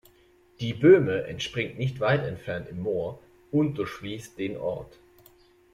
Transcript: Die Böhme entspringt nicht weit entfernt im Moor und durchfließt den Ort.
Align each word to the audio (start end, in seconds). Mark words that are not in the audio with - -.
Die 0.61 0.73
Böhme 0.73 1.25
entspringt 1.25 1.77
nicht 1.77 1.99
weit 1.99 2.23
entfernt 2.25 2.67
im 2.69 2.79
Moor 2.79 3.21
und 3.51 3.75
durchfließt 3.77 4.35
den 4.39 4.57
Ort. 4.57 4.97